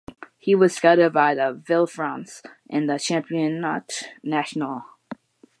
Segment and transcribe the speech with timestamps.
[0.39, 3.91] He was scouted by Villefranche in the Championnat
[4.23, 4.81] National.